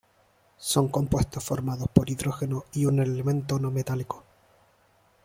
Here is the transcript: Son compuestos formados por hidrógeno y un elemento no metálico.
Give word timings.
Son 0.57 0.87
compuestos 0.87 1.43
formados 1.43 1.87
por 1.93 2.09
hidrógeno 2.09 2.63
y 2.73 2.85
un 2.85 2.97
elemento 3.01 3.59
no 3.59 3.69
metálico. 3.69 4.23